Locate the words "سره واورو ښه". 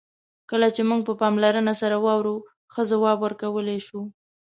1.81-2.81